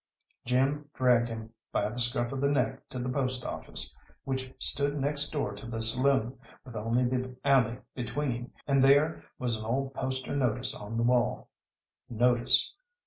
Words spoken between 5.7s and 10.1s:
saloon, with only the alley between, and there was an old